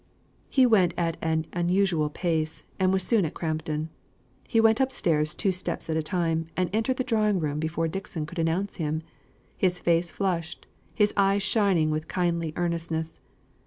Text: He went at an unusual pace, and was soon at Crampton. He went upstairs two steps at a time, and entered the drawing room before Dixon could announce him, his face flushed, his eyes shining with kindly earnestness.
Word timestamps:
He 0.49 0.65
went 0.65 0.95
at 0.97 1.15
an 1.21 1.45
unusual 1.53 2.09
pace, 2.09 2.63
and 2.79 2.91
was 2.91 3.03
soon 3.03 3.23
at 3.23 3.35
Crampton. 3.35 3.89
He 4.47 4.59
went 4.59 4.79
upstairs 4.79 5.35
two 5.35 5.51
steps 5.51 5.91
at 5.91 5.95
a 5.95 6.01
time, 6.01 6.47
and 6.57 6.71
entered 6.73 6.97
the 6.97 7.03
drawing 7.03 7.39
room 7.39 7.59
before 7.59 7.87
Dixon 7.87 8.25
could 8.25 8.39
announce 8.39 8.77
him, 8.77 9.03
his 9.55 9.77
face 9.77 10.09
flushed, 10.09 10.65
his 10.95 11.13
eyes 11.15 11.43
shining 11.43 11.91
with 11.91 12.07
kindly 12.07 12.51
earnestness. 12.55 13.21